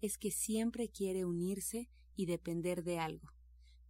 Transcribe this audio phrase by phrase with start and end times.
[0.00, 3.28] es que siempre quiere unirse y depender de algo.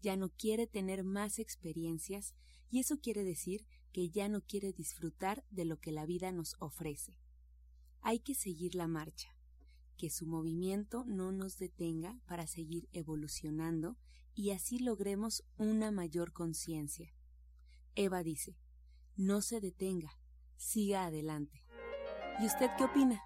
[0.01, 2.35] Ya no quiere tener más experiencias
[2.71, 6.57] y eso quiere decir que ya no quiere disfrutar de lo que la vida nos
[6.59, 7.17] ofrece.
[8.01, 9.35] Hay que seguir la marcha,
[9.97, 13.97] que su movimiento no nos detenga para seguir evolucionando
[14.35, 17.15] y así logremos una mayor conciencia.
[17.95, 18.59] Eva dice,
[19.17, 20.19] no se detenga,
[20.57, 21.63] siga adelante.
[22.41, 23.23] ¿Y usted qué opina?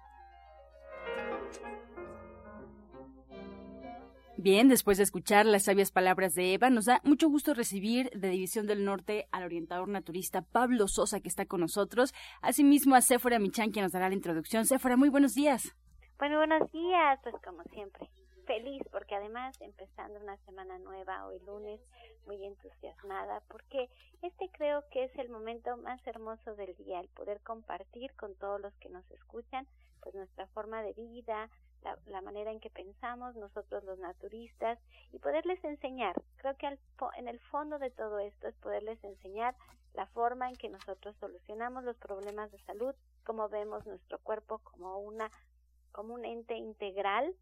[4.41, 8.29] Bien, después de escuchar las sabias palabras de Eva, nos da mucho gusto recibir de
[8.29, 12.13] División del Norte al orientador naturista Pablo Sosa, que está con nosotros.
[12.41, 14.65] Asimismo, a Sephora Michan, que nos dará la introducción.
[14.65, 15.75] Sephora, muy buenos días.
[16.17, 18.09] Bueno, buenos días, pues como siempre,
[18.47, 21.81] feliz porque además empezando una semana nueva hoy lunes,
[22.25, 23.89] muy entusiasmada porque
[24.21, 28.61] este creo que es el momento más hermoso del día, el poder compartir con todos
[28.61, 29.67] los que nos escuchan
[30.01, 31.49] pues nuestra forma de vida,
[31.83, 34.79] la, la manera en que pensamos nosotros los naturistas
[35.11, 36.15] y poderles enseñar.
[36.37, 36.79] Creo que al,
[37.17, 39.55] en el fondo de todo esto es poderles enseñar
[39.93, 42.93] la forma en que nosotros solucionamos los problemas de salud,
[43.25, 45.29] cómo vemos nuestro cuerpo como una
[45.91, 47.35] como un ente integral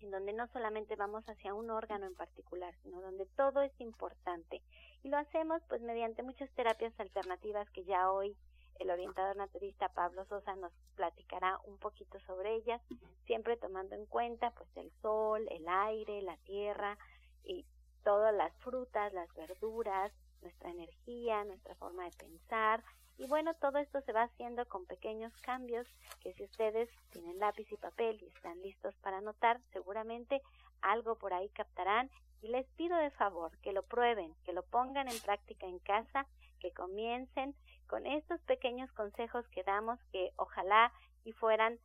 [0.00, 4.62] en donde no solamente vamos hacia un órgano en particular, sino donde todo es importante.
[5.02, 8.36] Y lo hacemos pues mediante muchas terapias alternativas que ya hoy
[8.82, 12.80] el orientador naturista Pablo Sosa nos platicará un poquito sobre ellas,
[13.26, 16.98] siempre tomando en cuenta pues el sol, el aire, la tierra
[17.44, 17.64] y
[18.02, 20.12] todas las frutas, las verduras,
[20.42, 22.82] nuestra energía, nuestra forma de pensar.
[23.18, 25.86] Y bueno, todo esto se va haciendo con pequeños cambios
[26.20, 30.42] que si ustedes tienen lápiz y papel y están listos para anotar, seguramente
[30.80, 32.10] algo por ahí captarán.
[32.40, 36.26] Y les pido de favor que lo prueben, que lo pongan en práctica en casa,
[36.58, 37.54] que comiencen
[37.92, 40.90] con estos pequeños consejos que damos que ojalá
[41.24, 41.78] y fueran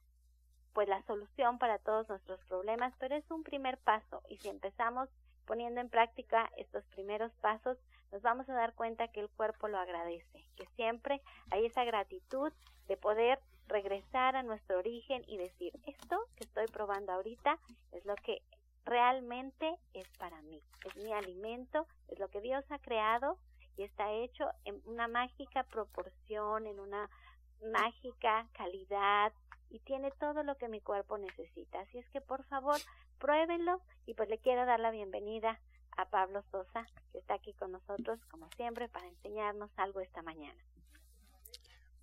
[0.72, 5.10] pues la solución para todos nuestros problemas, pero es un primer paso y si empezamos
[5.46, 7.78] poniendo en práctica estos primeros pasos,
[8.14, 12.54] nos vamos a dar cuenta que el cuerpo lo agradece, que siempre hay esa gratitud
[12.88, 17.60] de poder regresar a nuestro origen y decir, esto que estoy probando ahorita
[17.92, 18.42] es lo que
[18.86, 23.38] realmente es para mí, es mi alimento, es lo que Dios ha creado
[23.78, 27.10] y está hecho en una mágica proporción, en una
[27.72, 29.32] mágica calidad
[29.70, 31.80] y tiene todo lo que mi cuerpo necesita.
[31.82, 32.78] Así es que por favor,
[33.20, 35.60] pruébenlo y pues le quiero dar la bienvenida
[35.96, 40.60] a Pablo Sosa, que está aquí con nosotros como siempre para enseñarnos algo esta mañana.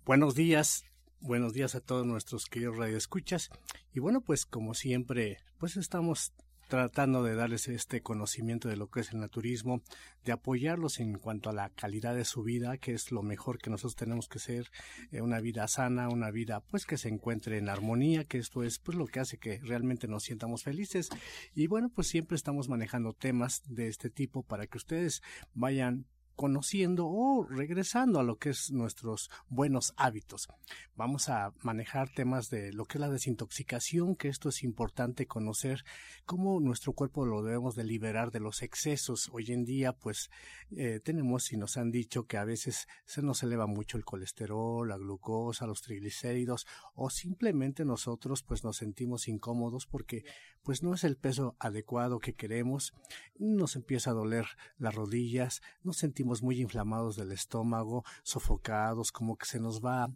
[0.05, 0.85] Buenos días,
[1.19, 3.49] buenos días a todos nuestros queridos radioescuchas.
[3.91, 6.33] Y bueno, pues como siempre, pues estamos
[6.67, 9.81] tratando de darles este conocimiento de lo que es el naturismo,
[10.23, 13.69] de apoyarlos en cuanto a la calidad de su vida, que es lo mejor que
[13.69, 14.71] nosotros tenemos que ser,
[15.11, 18.79] eh, una vida sana, una vida pues que se encuentre en armonía, que esto es
[18.79, 21.09] pues lo que hace que realmente nos sientamos felices.
[21.53, 25.21] Y bueno, pues siempre estamos manejando temas de este tipo para que ustedes
[25.53, 26.05] vayan
[26.35, 30.47] conociendo o regresando a lo que es nuestros buenos hábitos.
[30.95, 35.83] Vamos a manejar temas de lo que es la desintoxicación, que esto es importante conocer
[36.25, 39.29] cómo nuestro cuerpo lo debemos de liberar de los excesos.
[39.31, 40.29] Hoy en día, pues,
[40.75, 44.87] eh, tenemos y nos han dicho que a veces se nos eleva mucho el colesterol,
[44.87, 50.23] la glucosa, los triglicéridos, o simplemente nosotros, pues, nos sentimos incómodos porque,
[50.65, 52.93] pues, no es el peso adecuado que queremos,
[53.37, 54.45] nos empieza a doler
[54.77, 60.11] las rodillas, nos sentimos muy inflamados del estómago, sofocados, como que se nos va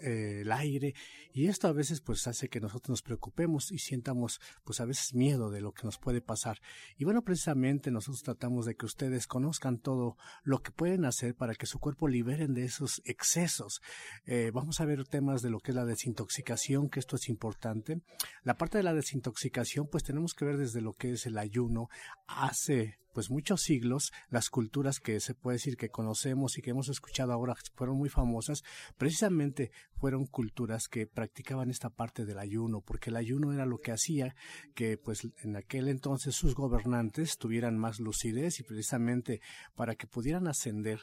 [0.00, 0.94] eh, el aire
[1.32, 5.14] y esto a veces pues hace que nosotros nos preocupemos y sientamos pues a veces
[5.14, 6.60] miedo de lo que nos puede pasar.
[6.96, 11.54] Y bueno precisamente nosotros tratamos de que ustedes conozcan todo lo que pueden hacer para
[11.54, 13.80] que su cuerpo liberen de esos excesos.
[14.26, 18.00] Eh, vamos a ver temas de lo que es la desintoxicación que esto es importante.
[18.42, 21.88] La parte de la desintoxicación pues tenemos que ver desde lo que es el ayuno
[22.26, 26.88] hace pues muchos siglos, las culturas que se puede decir que conocemos y que hemos
[26.88, 28.62] escuchado ahora fueron muy famosas,
[28.96, 33.92] precisamente fueron culturas que practicaban esta parte del ayuno, porque el ayuno era lo que
[33.92, 34.34] hacía
[34.74, 39.40] que pues en aquel entonces sus gobernantes tuvieran más lucidez y precisamente
[39.74, 41.00] para que pudieran ascender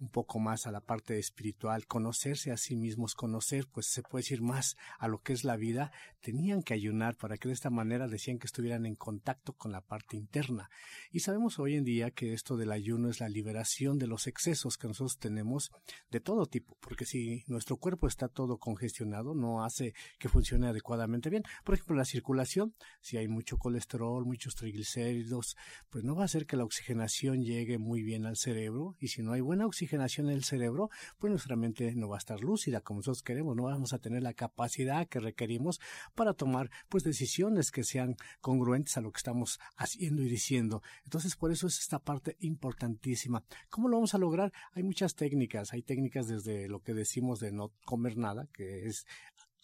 [0.00, 4.22] un poco más a la parte espiritual, conocerse a sí mismos, conocer, pues se puede
[4.22, 7.70] decir más a lo que es la vida, tenían que ayunar para que de esta
[7.70, 10.70] manera decían que estuvieran en contacto con la parte interna.
[11.10, 14.76] Y sabemos hoy en día que esto del ayuno es la liberación de los excesos
[14.76, 15.70] que nosotros tenemos
[16.10, 21.30] de todo tipo, porque si nuestro cuerpo está todo congestionado, no hace que funcione adecuadamente
[21.30, 21.42] bien.
[21.64, 25.56] Por ejemplo, la circulación, si hay mucho colesterol, muchos triglicéridos,
[25.90, 29.22] pues no va a hacer que la oxigenación llegue muy bien al cerebro y si
[29.22, 32.40] no hay buena oxigenación, oxigenación en el cerebro, pues nuestra mente no va a estar
[32.40, 35.80] lúcida como nosotros queremos, no vamos a tener la capacidad que requerimos
[36.14, 40.82] para tomar pues decisiones que sean congruentes a lo que estamos haciendo y diciendo.
[41.04, 43.42] Entonces, por eso es esta parte importantísima.
[43.70, 44.52] ¿Cómo lo vamos a lograr?
[44.72, 49.06] Hay muchas técnicas, hay técnicas desde lo que decimos de no comer nada, que es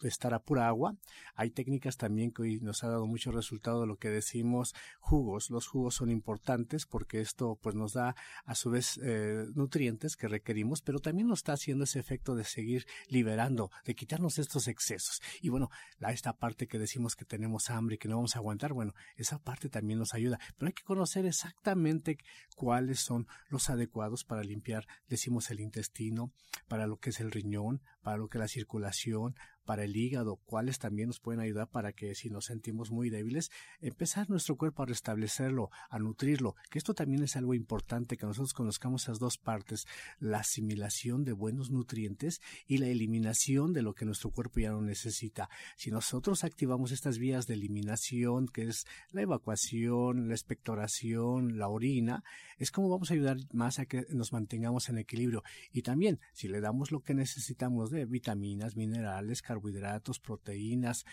[0.03, 0.97] estar a pura agua.
[1.35, 5.51] Hay técnicas también que hoy nos ha dado mucho resultado de lo que decimos jugos.
[5.51, 10.29] Los jugos son importantes porque esto pues nos da a su vez eh, nutrientes que
[10.29, 15.21] requerimos, pero también nos está haciendo ese efecto de seguir liberando, de quitarnos estos excesos.
[15.41, 18.39] Y bueno, la, esta parte que decimos que tenemos hambre y que no vamos a
[18.39, 22.19] aguantar, bueno, esa parte también nos ayuda, pero hay que conocer exactamente
[22.57, 26.33] cuáles son los adecuados para limpiar, decimos el intestino,
[26.69, 29.35] para lo que es el riñón, para lo que la circulación,
[29.65, 33.51] para el hígado, cuáles también nos pueden ayudar para que si nos sentimos muy débiles,
[33.81, 38.53] empezar nuestro cuerpo a restablecerlo, a nutrirlo, que esto también es algo importante, que nosotros
[38.53, 39.87] conozcamos esas dos partes,
[40.21, 44.83] la asimilación de buenos nutrientes y la eliminación de lo que nuestro cuerpo ya no
[44.83, 45.49] necesita.
[45.77, 52.23] Si nosotros activamos estas vías de eliminación, que es la evacuación, la expectoración, la orina,
[52.59, 55.43] es como vamos a ayudar más a que nos mantengamos en equilibrio.
[55.73, 61.05] Y también, si le damos lo que necesitamos de vitaminas, minerales, carbohidratos, proteínas,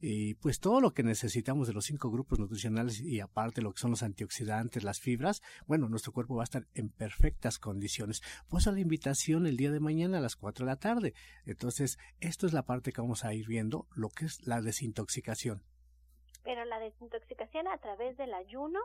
[0.00, 3.80] y pues todo lo que necesitamos de los cinco grupos nutricionales y aparte lo que
[3.80, 8.22] son los antioxidantes, las fibras, bueno, nuestro cuerpo va a estar en perfectas condiciones.
[8.48, 11.14] Pues a la invitación el día de mañana a las 4 de la tarde.
[11.46, 15.62] Entonces, esto es la parte que vamos a ir viendo, lo que es la desintoxicación.
[16.44, 18.78] Pero la desintoxicación a través del ayuno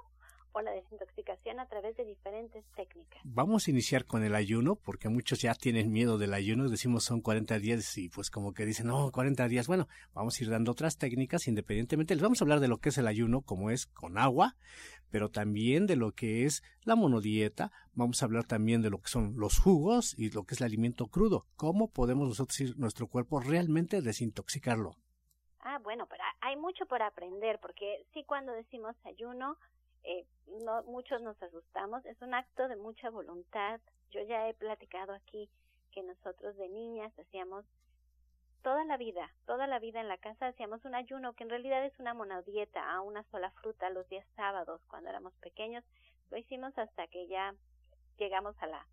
[0.54, 3.20] o la desintoxicación a través de diferentes técnicas.
[3.24, 7.22] Vamos a iniciar con el ayuno, porque muchos ya tienen miedo del ayuno, decimos son
[7.22, 10.72] 40 días y pues como que dicen, no, 40 días, bueno, vamos a ir dando
[10.72, 12.16] otras técnicas independientemente.
[12.16, 14.56] Les vamos a hablar de lo que es el ayuno, como es con agua,
[15.10, 19.10] pero también de lo que es la monodieta, vamos a hablar también de lo que
[19.10, 23.08] son los jugos y lo que es el alimento crudo, cómo podemos nosotros ir nuestro
[23.08, 24.96] cuerpo realmente desintoxicarlo.
[25.60, 29.58] Ah, bueno, pero hay mucho por aprender, porque sí cuando decimos ayuno,
[30.04, 30.26] eh,
[30.64, 33.80] no, muchos nos asustamos, es un acto de mucha voluntad.
[34.12, 35.50] Yo ya he platicado aquí
[35.92, 37.66] que nosotros de niñas hacíamos
[38.62, 41.86] toda la vida, toda la vida en la casa hacíamos un ayuno que en realidad
[41.86, 45.84] es una monodieta a una sola fruta los días sábados cuando éramos pequeños.
[46.32, 47.54] Lo hicimos hasta que ya
[48.18, 48.88] llegamos a la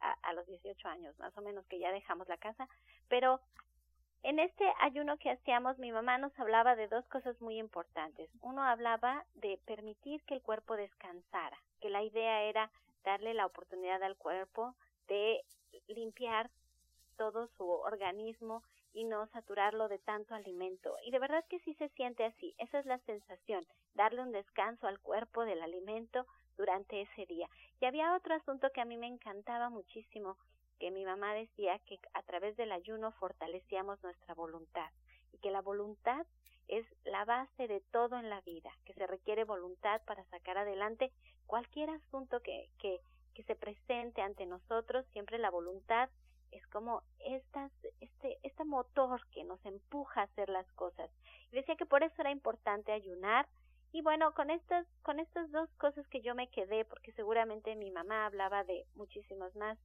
[0.00, 2.68] a, a los 18 años, más o menos que ya dejamos la casa,
[3.08, 3.40] pero
[4.22, 8.30] en este ayuno que hacíamos, mi mamá nos hablaba de dos cosas muy importantes.
[8.42, 12.70] Uno hablaba de permitir que el cuerpo descansara, que la idea era
[13.04, 14.74] darle la oportunidad al cuerpo
[15.08, 15.42] de
[15.88, 16.50] limpiar
[17.16, 18.62] todo su organismo
[18.92, 20.96] y no saturarlo de tanto alimento.
[21.04, 22.54] Y de verdad que sí se siente así.
[22.58, 27.48] Esa es la sensación, darle un descanso al cuerpo del alimento durante ese día.
[27.80, 30.36] Y había otro asunto que a mí me encantaba muchísimo,
[30.80, 34.90] que mi mamá decía que a través del ayuno fortalecíamos nuestra voluntad
[35.32, 36.26] y que la voluntad
[36.68, 41.12] es la base de todo en la vida, que se requiere voluntad para sacar adelante
[41.46, 43.00] cualquier asunto que, que,
[43.34, 46.08] que se presente ante nosotros, siempre la voluntad
[46.50, 47.70] es como estas,
[48.00, 51.10] este, este motor que nos empuja a hacer las cosas.
[51.52, 53.46] Decía que por eso era importante ayunar,
[53.92, 57.90] y bueno, con estas, con estas dos cosas que yo me quedé, porque seguramente mi
[57.90, 59.78] mamá hablaba de muchísimas más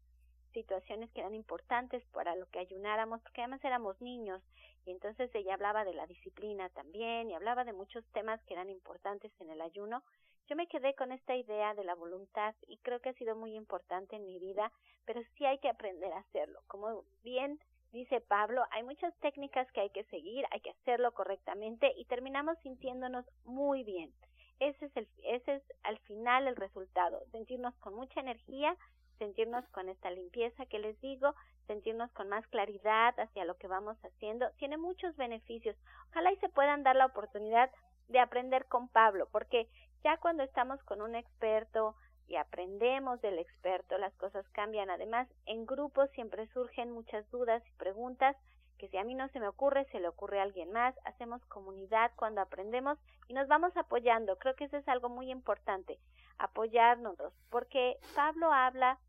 [0.55, 4.41] situaciones que eran importantes para lo que ayunáramos, porque además éramos niños
[4.85, 8.71] y entonces ella hablaba de la disciplina también y hablaba de muchos temas que eran
[8.71, 10.01] importantes en el ayuno.
[10.47, 13.55] Yo me quedé con esta idea de la voluntad y creo que ha sido muy
[13.55, 14.71] importante en mi vida,
[15.05, 16.61] pero sí hay que aprender a hacerlo.
[16.67, 17.59] Como bien
[17.91, 22.57] dice Pablo, hay muchas técnicas que hay que seguir, hay que hacerlo correctamente y terminamos
[22.59, 24.13] sintiéndonos muy bien.
[24.59, 28.77] Ese es, el, ese es al final el resultado, sentirnos con mucha energía,
[29.17, 31.33] sentirnos con esta limpieza que les digo,
[31.67, 35.75] sentirnos con más claridad hacia lo que vamos haciendo, tiene muchos beneficios.
[36.09, 37.69] Ojalá y se puedan dar la oportunidad
[38.07, 39.67] de aprender con Pablo, porque
[40.03, 41.95] ya cuando estamos con un experto
[42.27, 44.89] y aprendemos del experto, las cosas cambian.
[44.89, 48.35] Además, en grupos siempre surgen muchas dudas y preguntas
[48.77, 50.95] que si a mí no se me ocurre, se le ocurre a alguien más.
[51.05, 54.37] Hacemos comunidad cuando aprendemos y nos vamos apoyando.
[54.37, 55.97] Creo que eso es algo muy importante,
[56.37, 57.17] apoyarnos,
[57.49, 58.99] porque Pablo habla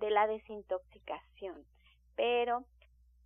[0.00, 1.64] de la desintoxicación,
[2.16, 2.64] pero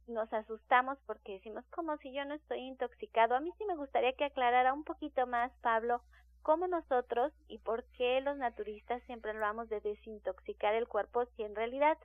[0.06, 3.34] nos asustamos porque decimos, como si yo no estoy intoxicado?
[3.34, 6.02] A mí sí me gustaría que aclarara un poquito más, Pablo,
[6.42, 11.54] cómo nosotros y por qué los naturistas siempre hablamos de desintoxicar el cuerpo si en
[11.54, 11.96] realidad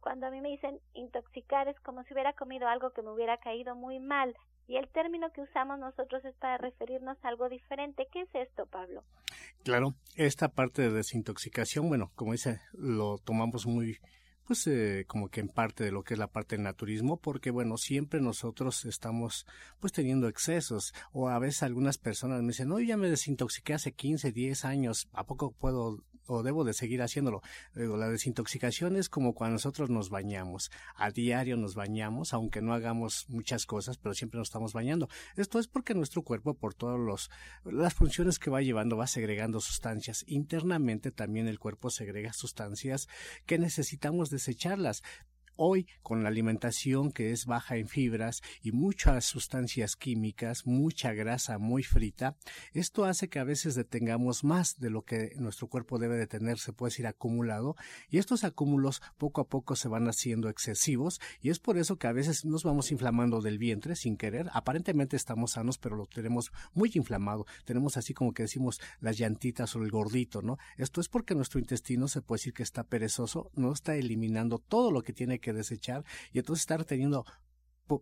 [0.00, 3.38] cuando a mí me dicen intoxicar es como si hubiera comido algo que me hubiera
[3.38, 4.36] caído muy mal.
[4.66, 8.06] Y el término que usamos nosotros es para referirnos a algo diferente.
[8.10, 9.04] ¿Qué es esto, Pablo?
[9.62, 13.98] Claro, esta parte de desintoxicación, bueno, como dice, lo tomamos muy
[14.46, 17.50] pues eh, como que en parte de lo que es la parte del naturismo, porque
[17.50, 19.46] bueno, siempre nosotros estamos
[19.80, 23.92] pues teniendo excesos, o a veces algunas personas me dicen, no, ya me desintoxiqué hace
[23.92, 27.42] 15, 10 años, ¿a poco puedo o debo de seguir haciéndolo.
[27.74, 30.70] la desintoxicación es como cuando nosotros nos bañamos.
[30.96, 35.08] A diario nos bañamos, aunque no hagamos muchas cosas, pero siempre nos estamos bañando.
[35.36, 37.30] Esto es porque nuestro cuerpo, por todas
[37.64, 40.24] las funciones que va llevando, va segregando sustancias.
[40.26, 43.08] Internamente también el cuerpo segrega sustancias
[43.46, 45.02] que necesitamos desecharlas.
[45.56, 51.58] Hoy, con la alimentación que es baja en fibras y muchas sustancias químicas, mucha grasa
[51.58, 52.36] muy frita,
[52.72, 56.58] esto hace que a veces detengamos más de lo que nuestro cuerpo debe de tener,
[56.58, 57.76] se puede decir acumulado,
[58.10, 62.08] y estos acúmulos poco a poco se van haciendo excesivos, y es por eso que
[62.08, 64.50] a veces nos vamos inflamando del vientre sin querer.
[64.54, 67.46] Aparentemente estamos sanos, pero lo tenemos muy inflamado.
[67.64, 70.58] Tenemos así como que decimos las llantitas o el gordito, ¿no?
[70.78, 74.90] Esto es porque nuestro intestino se puede decir que está perezoso, no está eliminando todo
[74.90, 77.24] lo que tiene que desechar y entonces estar teniendo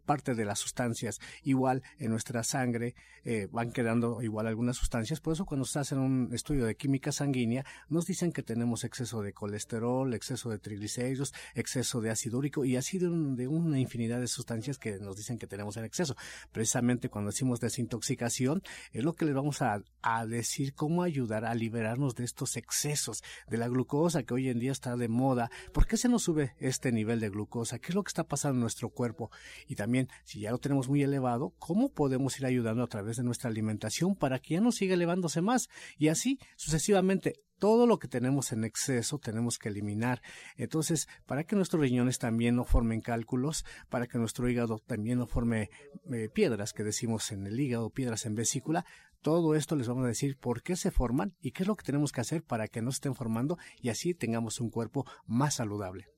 [0.04, 5.34] parte de las sustancias igual en nuestra sangre eh, van quedando igual algunas sustancias por
[5.34, 9.32] eso cuando se hace un estudio de química sanguínea nos dicen que tenemos exceso de
[9.32, 14.28] colesterol exceso de triglicéridos exceso de ácido úrico y así de, de, una infinidad de
[14.28, 16.16] sustancias que nos dicen que tenemos en exceso
[16.52, 18.62] precisamente cuando decimos desintoxicación
[18.92, 23.22] es lo que les vamos a, a decir cómo ayudar a liberarnos de estos excesos
[23.48, 26.54] de la glucosa que hoy en día está de moda ¿por qué se nos sube
[26.58, 27.78] este nivel de glucosa?
[27.78, 29.30] ¿qué es lo que está pasando en nuestro cuerpo?
[29.72, 33.22] Y también si ya lo tenemos muy elevado, ¿cómo podemos ir ayudando a través de
[33.22, 35.70] nuestra alimentación para que ya no siga elevándose más?
[35.96, 40.20] Y así sucesivamente todo lo que tenemos en exceso tenemos que eliminar.
[40.58, 45.26] Entonces, para que nuestros riñones también no formen cálculos, para que nuestro hígado también no
[45.26, 45.70] forme
[46.12, 48.84] eh, piedras que decimos en el hígado, piedras en vesícula,
[49.22, 51.84] todo esto les vamos a decir por qué se forman y qué es lo que
[51.84, 55.54] tenemos que hacer para que no se estén formando y así tengamos un cuerpo más
[55.54, 56.08] saludable.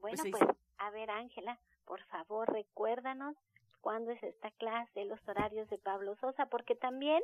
[0.00, 3.36] Bueno, pues, pues a ver, Ángela, por favor recuérdanos
[3.80, 7.22] cuándo es esta clase, los horarios de Pablo Sosa, porque también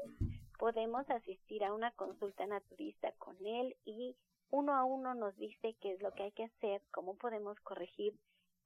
[0.58, 4.14] podemos asistir a una consulta naturista con él y
[4.50, 8.14] uno a uno nos dice qué es lo que hay que hacer, cómo podemos corregir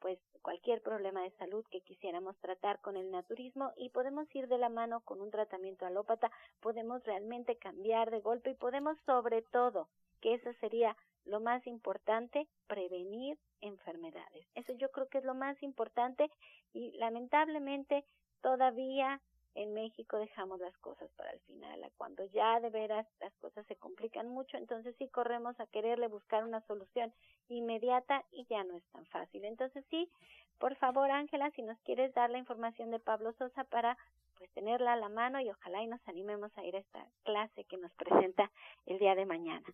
[0.01, 4.59] pues cualquier problema de salud que quisiéramos tratar con el naturismo y podemos ir de
[4.59, 9.89] la mano con un tratamiento alópata, podemos realmente cambiar de golpe y podemos sobre todo,
[10.21, 14.47] que eso sería lo más importante, prevenir enfermedades.
[14.55, 16.31] Eso yo creo que es lo más importante
[16.73, 18.05] y lamentablemente
[18.43, 19.21] todavía
[19.55, 23.77] en México dejamos las cosas para el final, cuando ya de veras las cosas se
[23.77, 27.13] complican mucho, entonces sí corremos a quererle buscar una solución
[27.49, 29.45] inmediata y ya no es tan fácil.
[29.45, 30.11] Entonces sí,
[30.59, 33.97] por favor Ángela, si nos quieres dar la información de Pablo Sosa para
[34.37, 37.65] pues tenerla a la mano y ojalá y nos animemos a ir a esta clase
[37.65, 38.51] que nos presenta
[38.87, 39.67] el día de mañana.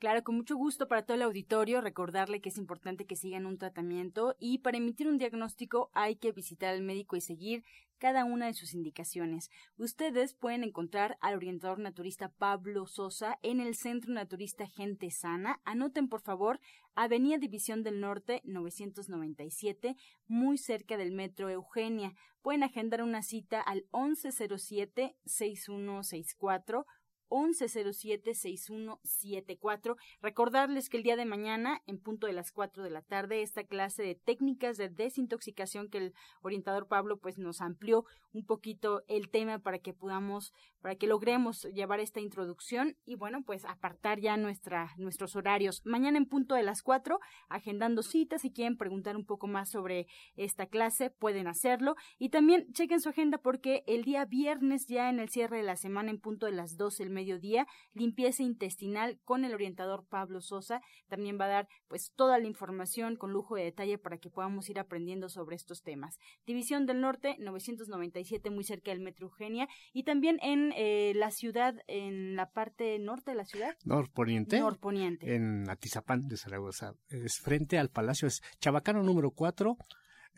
[0.00, 3.58] Claro, con mucho gusto para todo el auditorio, recordarle que es importante que sigan un
[3.58, 7.66] tratamiento y para emitir un diagnóstico hay que visitar al médico y seguir
[7.98, 9.50] cada una de sus indicaciones.
[9.76, 15.60] Ustedes pueden encontrar al orientador naturista Pablo Sosa en el Centro Naturista Gente Sana.
[15.66, 16.60] Anoten, por favor,
[16.94, 22.14] Avenida División del Norte 997, muy cerca del Metro Eugenia.
[22.40, 26.86] Pueden agendar una cita al 1107-6164
[27.30, 29.96] 1107-6174.
[30.20, 33.64] Recordarles que el día de mañana, en punto de las 4 de la tarde, esta
[33.64, 39.30] clase de técnicas de desintoxicación que el orientador Pablo pues nos amplió un poquito el
[39.30, 44.36] tema para que podamos, para que logremos llevar esta introducción y bueno, pues apartar ya
[44.36, 45.82] nuestra, nuestros horarios.
[45.84, 47.18] Mañana en punto de las 4,
[47.48, 50.06] agendando citas, si quieren preguntar un poco más sobre
[50.36, 51.96] esta clase, pueden hacerlo.
[52.18, 55.76] Y también chequen su agenda porque el día viernes ya en el cierre de la
[55.76, 60.80] semana en punto de las 12 el mediodía, limpieza intestinal con el orientador Pablo Sosa.
[61.08, 64.68] También va a dar pues toda la información con lujo de detalle para que podamos
[64.70, 66.18] ir aprendiendo sobre estos temas.
[66.46, 71.74] División del Norte, 997, muy cerca del Metro Eugenia, y también en eh, la ciudad,
[71.86, 73.76] en la parte norte de la ciudad.
[73.84, 74.60] Norponiente.
[74.60, 75.34] Norponiente.
[75.34, 76.94] En Atizapán de Zaragoza.
[77.08, 79.76] Es frente al Palacio, es Chabacano número 4,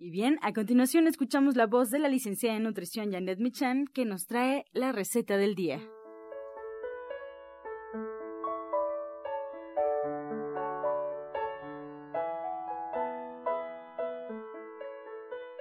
[0.00, 4.04] Y bien, a continuación escuchamos la voz de la licenciada en nutrición Janet Michan que
[4.04, 5.80] nos trae la receta del día.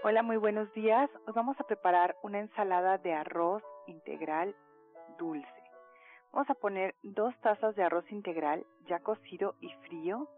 [0.04, 1.10] Hola, muy buenos días.
[1.26, 4.56] Hoy vamos a preparar una ensalada de arroz integral
[5.18, 5.48] dulce.
[6.32, 10.30] Vamos a poner dos tazas de arroz integral ya cocido y frío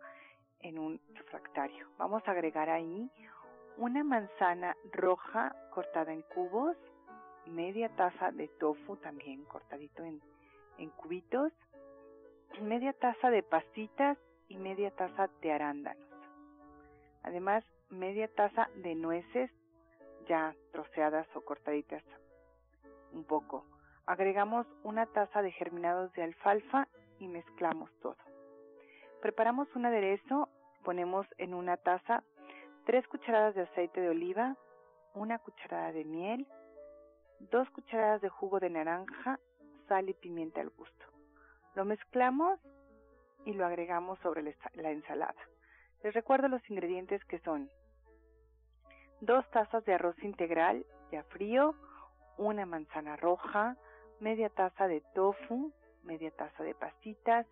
[0.61, 1.89] en un refractario.
[1.97, 3.11] Vamos a agregar ahí
[3.79, 6.75] una manzana roja cortada en cubos,
[7.45, 10.19] media taza de tofu también cortadito en,
[10.97, 11.53] cubitos,
[12.61, 14.17] media taza de pasitas
[14.49, 16.09] y media taza de arándanos.
[17.23, 19.49] Además, media taza de nueces
[20.27, 22.03] ya troceadas o cortaditas
[23.13, 23.65] un poco.
[24.05, 28.17] Agregamos una taza de germinados de alfalfa y mezclamos todo.
[29.21, 30.49] Preparamos un aderezo,
[30.83, 32.23] ponemos en una taza
[32.89, 34.57] 3 cucharadas de aceite de oliva,
[35.13, 36.47] una cucharada de miel,
[37.51, 39.39] 2 cucharadas de jugo de naranja,
[39.87, 41.05] sal y pimienta al gusto.
[41.75, 42.59] Lo mezclamos
[43.45, 45.39] y lo agregamos sobre la ensalada.
[46.01, 47.69] Les recuerdo los ingredientes que son
[49.21, 51.75] 2 tazas de arroz integral ya frío,
[52.39, 53.77] una manzana roja,
[54.19, 57.45] media taza de tofu, media taza de pasitas,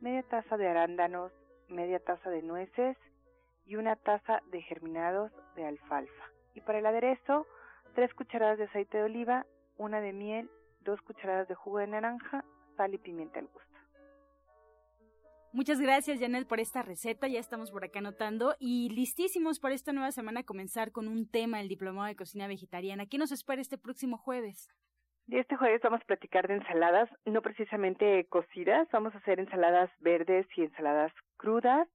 [0.00, 1.30] media taza de arándanos,
[1.68, 2.96] media taza de nueces,
[3.64, 6.24] y una taza de germinados de alfalfa.
[6.54, 7.46] Y para el aderezo,
[7.94, 9.46] tres cucharadas de aceite de oliva,
[9.78, 12.44] una de miel, dos cucharadas de jugo de naranja,
[12.76, 13.72] sal y pimienta al gusto.
[15.54, 17.28] Muchas gracias, Janet, por esta receta.
[17.28, 21.60] Ya estamos por acá anotando y listísimos para esta nueva semana comenzar con un tema,
[21.60, 23.04] el diplomado de cocina vegetariana.
[23.04, 24.70] ¿Qué nos espera este próximo jueves?
[25.28, 29.90] Y este jueves vamos a platicar de ensaladas, no precisamente cocidas, vamos a hacer ensaladas
[30.00, 31.86] verdes y ensaladas crudas.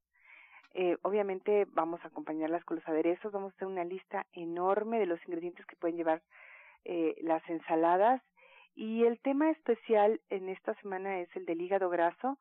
[0.79, 5.07] Eh, obviamente vamos a acompañarlas con los aderezos, vamos a hacer una lista enorme de
[5.07, 6.21] los ingredientes que pueden llevar
[6.85, 8.21] eh, las ensaladas.
[8.75, 12.37] Y el tema especial en esta semana es el del hígado graso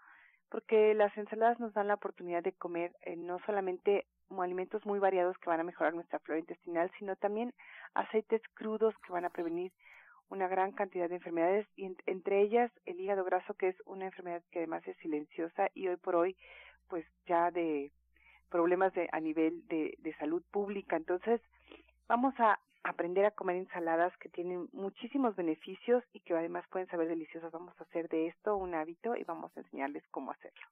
[0.50, 4.04] porque las ensaladas nos dan la oportunidad de comer eh, no solamente
[4.38, 7.54] alimentos muy variados que van a mejorar nuestra flora intestinal, sino también
[7.94, 9.72] aceites crudos que van a prevenir
[10.28, 14.42] una gran cantidad de enfermedades y entre ellas el hígado graso que es una enfermedad
[14.50, 16.36] que además es silenciosa y hoy por hoy
[16.88, 17.92] pues ya de
[18.50, 20.96] problemas de, a nivel de, de salud pública.
[20.96, 21.40] Entonces,
[22.08, 27.08] vamos a aprender a comer ensaladas que tienen muchísimos beneficios y que además pueden saber
[27.08, 27.52] deliciosas.
[27.52, 30.66] Vamos a hacer de esto un hábito y vamos a enseñarles cómo hacerlo.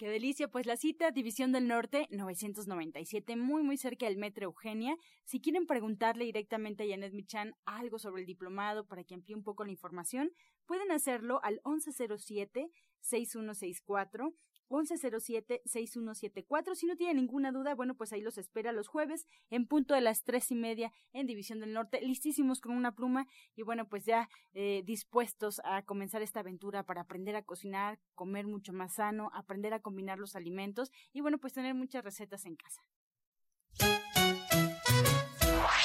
[0.00, 4.96] Qué delicia, pues la cita División del Norte 997, muy muy cerca del Metro Eugenia.
[5.24, 9.44] Si quieren preguntarle directamente a Janet Michan algo sobre el diplomado para que amplíe un
[9.44, 10.30] poco la información,
[10.64, 14.32] pueden hacerlo al 1107 6164
[14.70, 16.74] 1107-6174.
[16.74, 20.00] Si no tiene ninguna duda, bueno, pues ahí los espera los jueves en punto de
[20.00, 24.04] las tres y media en División del Norte, listísimos con una pluma y bueno, pues
[24.06, 29.30] ya eh, dispuestos a comenzar esta aventura para aprender a cocinar, comer mucho más sano,
[29.34, 32.82] aprender a combinar los alimentos y bueno, pues tener muchas recetas en casa.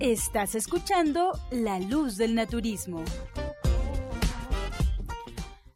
[0.00, 3.04] Estás escuchando La Luz del Naturismo.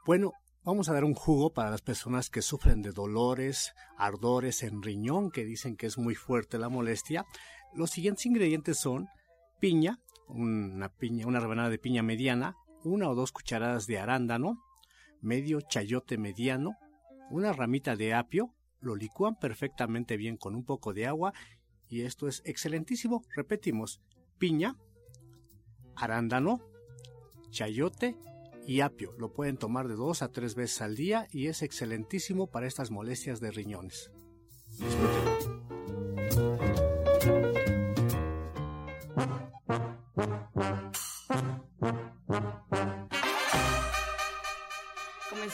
[0.07, 4.81] Bueno, vamos a dar un jugo para las personas que sufren de dolores, ardores en
[4.81, 7.27] riñón, que dicen que es muy fuerte la molestia.
[7.75, 9.09] Los siguientes ingredientes son
[9.59, 14.63] piña, una piña, una rebanada de piña mediana, una o dos cucharadas de arándano,
[15.21, 16.77] medio chayote mediano,
[17.31, 21.33] una ramita de apio, lo licúan perfectamente bien con un poco de agua
[21.89, 23.25] y esto es excelentísimo.
[23.35, 24.01] Repetimos,
[24.39, 24.77] piña,
[25.95, 26.61] arándano,
[27.51, 28.17] chayote
[28.67, 29.13] y apio.
[29.19, 32.91] Lo pueden tomar de dos a tres veces al día y es excelentísimo para estas
[32.91, 34.11] molestias de riñones.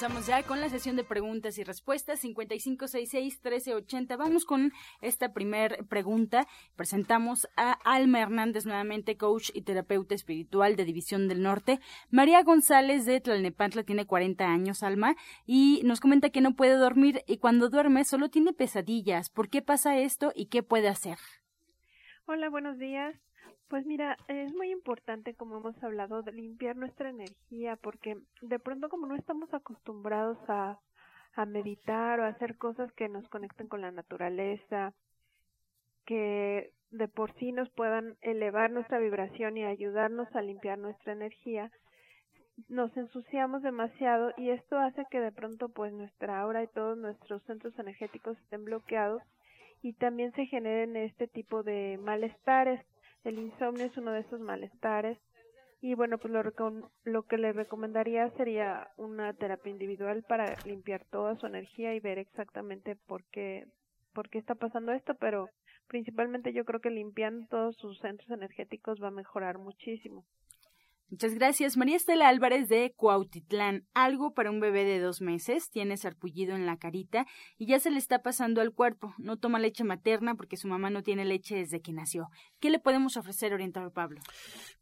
[0.02, 4.18] Comenzamos ya con la sesión de preguntas y respuestas 5566-1380.
[4.18, 6.48] Vamos con esta primer pregunta.
[6.74, 11.78] Presentamos a Alma Hernández, nuevamente coach y terapeuta espiritual de División del Norte.
[12.10, 15.14] María González de Tlalnepantla tiene 40 años, Alma,
[15.46, 19.30] y nos comenta que no puede dormir y cuando duerme solo tiene pesadillas.
[19.30, 21.18] ¿Por qué pasa esto y qué puede hacer?
[22.26, 23.14] Hola, buenos días.
[23.72, 28.90] Pues mira, es muy importante, como hemos hablado, de limpiar nuestra energía, porque de pronto
[28.90, 30.78] como no estamos acostumbrados a,
[31.46, 34.92] meditar o a hacer cosas que nos conecten con la naturaleza,
[36.04, 41.70] que de por sí nos puedan elevar nuestra vibración y ayudarnos a limpiar nuestra energía,
[42.68, 47.42] nos ensuciamos demasiado y esto hace que de pronto pues nuestra aura y todos nuestros
[47.44, 49.22] centros energéticos estén bloqueados
[49.80, 52.84] y también se generen este tipo de malestares
[53.24, 55.18] el insomnio es uno de esos malestares
[55.80, 56.42] y bueno, pues lo,
[57.04, 62.18] lo que le recomendaría sería una terapia individual para limpiar toda su energía y ver
[62.18, 63.66] exactamente por qué,
[64.12, 65.48] por qué está pasando esto, pero
[65.88, 70.24] principalmente yo creo que limpiando todos sus centros energéticos va a mejorar muchísimo.
[71.12, 71.76] Muchas gracias.
[71.76, 73.86] María Estela Álvarez de Cuautitlán.
[73.92, 75.68] Algo para un bebé de dos meses.
[75.68, 77.26] Tiene sarpullido en la carita
[77.58, 79.12] y ya se le está pasando al cuerpo.
[79.18, 82.28] No toma leche materna porque su mamá no tiene leche desde que nació.
[82.60, 84.22] ¿Qué le podemos ofrecer, orientador Pablo?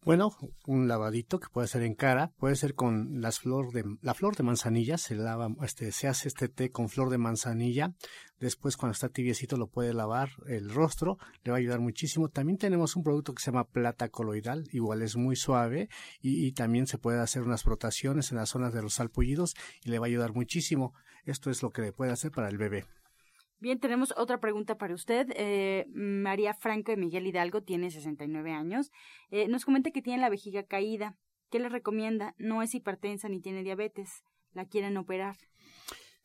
[0.03, 0.31] Bueno,
[0.69, 4.37] un lavadito que puede ser en cara, puede ser con las flor de, la flor
[4.37, 4.99] de manzanilla.
[4.99, 7.93] Se lava, este, se hace este té con flor de manzanilla.
[8.39, 11.19] Después, cuando está tibiecito, lo puede lavar el rostro.
[11.43, 12.29] Le va a ayudar muchísimo.
[12.29, 14.65] También tenemos un producto que se llama plata coloidal.
[14.71, 15.89] Igual es muy suave
[16.21, 19.55] y, también se puede hacer unas frotaciones en las zonas de los salpullidos
[19.85, 20.95] y le va a ayudar muchísimo.
[21.25, 22.85] Esto es lo que puede hacer para el bebé.
[23.59, 25.29] Bien, tenemos otra pregunta para usted.
[25.37, 28.91] Eh, María Franco de Miguel Hidalgo tiene 69 años.
[29.31, 31.17] Eh, nos comenta que tiene la vejiga caída.
[31.51, 32.35] ¿Qué le recomienda?
[32.39, 34.23] No es hipertensa ni tiene diabetes.
[34.53, 35.37] La quieren operar.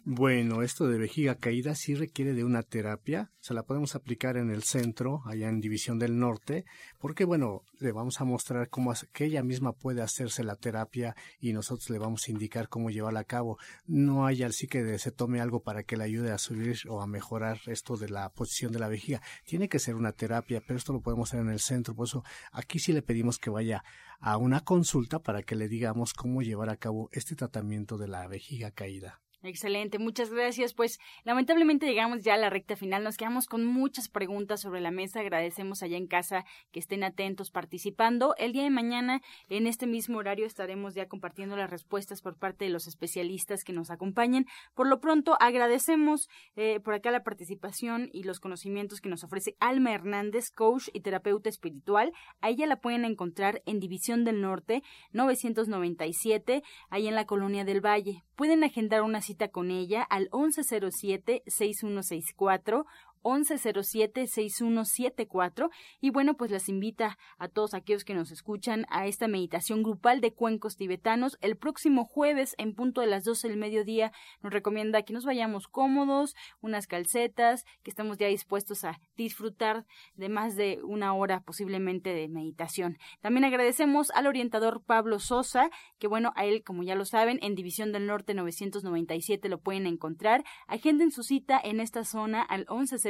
[0.08, 3.32] Bueno, esto de vejiga caída sí requiere de una terapia.
[3.40, 6.64] Se la podemos aplicar en el centro, allá en División del Norte,
[7.00, 11.54] porque bueno, le vamos a mostrar cómo que ella misma puede hacerse la terapia y
[11.54, 13.58] nosotros le vamos a indicar cómo llevarla a cabo.
[13.88, 17.08] No hay así que se tome algo para que le ayude a subir o a
[17.08, 19.24] mejorar esto de la posición de la vejiga.
[19.44, 21.96] Tiene que ser una terapia, pero esto lo podemos hacer en el centro.
[21.96, 23.84] Por eso aquí sí le pedimos que vaya
[24.20, 28.28] a una consulta para que le digamos cómo llevar a cabo este tratamiento de la
[28.28, 29.25] vejiga caída.
[29.48, 30.74] Excelente, muchas gracias.
[30.74, 34.90] Pues lamentablemente llegamos ya a la recta final, nos quedamos con muchas preguntas sobre la
[34.90, 35.20] mesa.
[35.20, 38.34] Agradecemos allá en casa que estén atentos participando.
[38.40, 42.66] El día de mañana, en este mismo horario, estaremos ya compartiendo las respuestas por parte
[42.66, 44.48] de los especialistas que nos acompañen.
[44.74, 49.56] Por lo pronto, agradecemos eh, por acá la participación y los conocimientos que nos ofrece
[49.60, 52.14] Alma Hernández, coach y terapeuta espiritual.
[52.42, 54.82] A ella la pueden encontrar en División del Norte
[55.12, 58.24] 997, ahí en la Colonia del Valle.
[58.36, 62.86] Pueden agendar una cita con ella al 1107-6164
[63.26, 69.82] 1107-6174 y bueno, pues les invita a todos aquellos que nos escuchan a esta meditación
[69.82, 74.12] grupal de cuencos tibetanos el próximo jueves en punto de las 12 del mediodía.
[74.42, 80.30] Nos recomienda que nos vayamos cómodos, unas calcetas, que estemos ya dispuestos a disfrutar de
[80.30, 83.00] más de una hora posiblemente de meditación.
[83.22, 87.56] También agradecemos al orientador Pablo Sosa, que bueno, a él, como ya lo saben, en
[87.56, 90.44] División del Norte 997 lo pueden encontrar.
[90.68, 92.66] Agenden su cita en esta zona al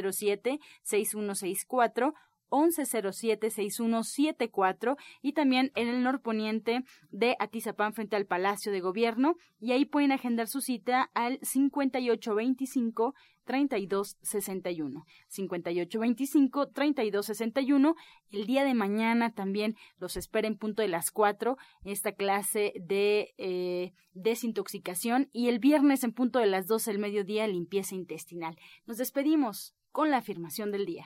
[0.09, 2.13] 1107-6164
[2.49, 9.35] 1107-6174 y también en el norponiente de Atizapán frente al Palacio de Gobierno.
[9.59, 13.13] Y ahí pueden agendar su cita al 5825
[13.45, 17.95] 3261 5825 3261
[18.31, 23.35] el día de mañana también los espera en punto de las 4 esta clase de
[23.37, 25.29] eh, desintoxicación.
[25.31, 28.57] Y el viernes en punto de las 12 del mediodía limpieza intestinal.
[28.87, 31.05] Nos despedimos con la afirmación del día.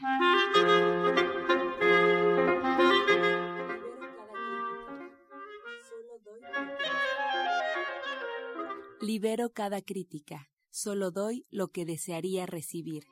[9.00, 13.04] Libero cada crítica, solo doy lo que desearía recibir.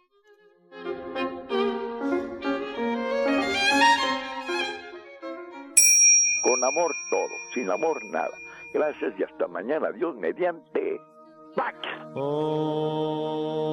[6.42, 8.36] Con amor todo, sin amor nada.
[8.74, 9.92] Gracias y hasta mañana.
[9.92, 11.00] Dios mediante.
[11.56, 11.78] ¡Pax!
[12.16, 13.68] Oh.